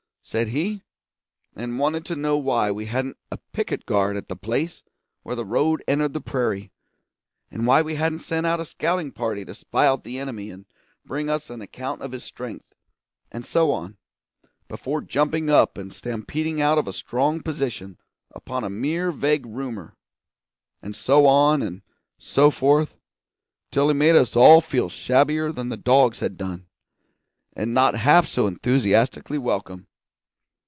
[0.23, 0.81] said he.
[1.57, 4.81] And wanted to know why we hadn't had a picket guard at the place
[5.23, 6.71] where the road entered the prairie,
[7.49, 10.67] and why we hadn't sent out a scouting party to spy out the enemy and
[11.03, 12.73] bring us an account of his strength,
[13.29, 13.97] and so on,
[14.69, 17.97] before jumping up and stampeding out of a strong position
[18.31, 19.97] upon a mere vague rumour
[20.81, 21.81] and so on, and
[22.17, 22.95] so forth,
[23.69, 26.67] till he made us all feel shabbier than the dogs had done,
[27.53, 29.87] and not half so enthusiastically welcome.